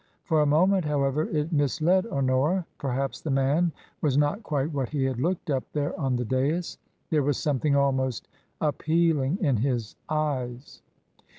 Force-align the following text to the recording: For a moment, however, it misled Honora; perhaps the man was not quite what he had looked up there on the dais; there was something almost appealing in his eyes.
For 0.23 0.41
a 0.41 0.47
moment, 0.47 0.83
however, 0.83 1.25
it 1.29 1.51
misled 1.53 2.07
Honora; 2.07 2.65
perhaps 2.79 3.21
the 3.21 3.29
man 3.29 3.71
was 4.01 4.17
not 4.17 4.41
quite 4.41 4.73
what 4.73 4.89
he 4.89 5.03
had 5.03 5.19
looked 5.19 5.51
up 5.51 5.63
there 5.73 5.95
on 5.99 6.15
the 6.15 6.25
dais; 6.25 6.79
there 7.11 7.21
was 7.21 7.37
something 7.37 7.75
almost 7.75 8.27
appealing 8.59 9.37
in 9.41 9.57
his 9.57 9.95
eyes. 10.09 10.81